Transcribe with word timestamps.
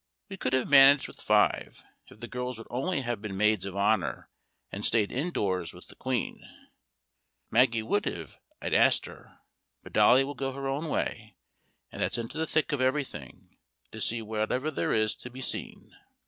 We 0.29 0.37
could 0.37 0.53
have 0.53 0.67
managed 0.67 1.07
with 1.07 1.21
five, 1.21 1.83
if 2.07 2.19
the 2.19 2.27
girls 2.27 2.57
would 2.57 2.65
only 2.71 3.01
have 3.01 3.21
been 3.21 3.37
Maids 3.37 3.65
of 3.65 3.75
Honour, 3.77 4.29
and 4.71 4.83
stayed 4.83 5.11
indoors 5.11 5.73
with 5.75 5.89
the 5.89 5.95
Queen. 5.95 6.41
Maggie 7.51 7.83
would 7.83 8.07
if 8.07 8.39
I'd 8.63 8.73
asked 8.73 9.05
her; 9.05 9.37
but 9.83 9.93
Dolly 9.93 10.23
will 10.23 10.33
go 10.33 10.53
her 10.53 10.67
own 10.67 10.89
way, 10.89 11.35
and 11.91 12.01
that's 12.01 12.17
into 12.17 12.39
the 12.39 12.47
thick 12.47 12.71
of 12.71 12.81
everything, 12.81 13.57
to 13.91 14.01
see 14.01 14.23
whatever 14.23 14.71
there 14.71 14.91
is 14.91 15.15
to 15.17 15.29
be 15.29 15.39
seen. 15.39 15.95